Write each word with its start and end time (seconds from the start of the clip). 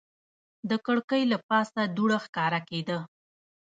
د 0.69 0.71
کړکۍ 0.85 1.23
له 1.31 1.37
پاسه 1.47 1.81
دوړه 1.95 2.17
ښکاره 2.25 2.59
کېده. 2.69 2.99